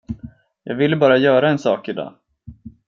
Jag 0.63 0.75
ville 0.75 0.95
bara 0.95 1.17
göra 1.17 1.49
en 1.49 1.59
sak 1.59 1.89
idag. 1.89 2.13